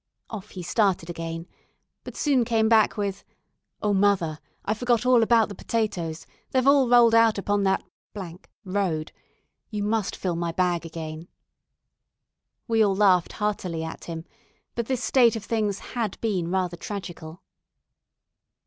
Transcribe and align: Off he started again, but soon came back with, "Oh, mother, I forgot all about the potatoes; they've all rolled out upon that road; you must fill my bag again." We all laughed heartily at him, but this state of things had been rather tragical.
Off 0.31 0.49
he 0.49 0.63
started 0.63 1.11
again, 1.11 1.45
but 2.03 2.15
soon 2.15 2.43
came 2.43 2.67
back 2.67 2.97
with, 2.97 3.23
"Oh, 3.83 3.93
mother, 3.93 4.39
I 4.65 4.73
forgot 4.73 5.05
all 5.05 5.21
about 5.21 5.47
the 5.47 5.53
potatoes; 5.53 6.25
they've 6.49 6.65
all 6.65 6.89
rolled 6.89 7.13
out 7.13 7.37
upon 7.37 7.61
that 7.65 7.83
road; 8.65 9.11
you 9.69 9.83
must 9.83 10.15
fill 10.15 10.35
my 10.35 10.51
bag 10.53 10.87
again." 10.87 11.27
We 12.67 12.83
all 12.83 12.95
laughed 12.95 13.33
heartily 13.33 13.83
at 13.83 14.05
him, 14.05 14.25
but 14.73 14.87
this 14.87 15.03
state 15.03 15.35
of 15.35 15.45
things 15.45 15.77
had 15.93 16.19
been 16.19 16.49
rather 16.49 16.77
tragical. 16.77 17.43